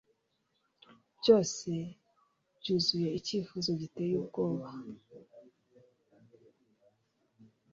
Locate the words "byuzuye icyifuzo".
2.59-3.69